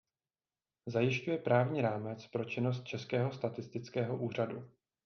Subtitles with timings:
[0.85, 4.71] Zajišťuje právní rámec pro činnost Českého statistického úřadu.